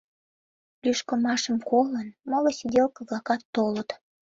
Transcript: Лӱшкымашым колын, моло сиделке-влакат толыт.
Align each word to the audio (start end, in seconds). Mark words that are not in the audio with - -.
Лӱшкымашым 0.83 1.57
колын, 1.69 2.07
моло 2.29 2.51
сиделке-влакат 2.57 3.41
толыт. 3.55 3.89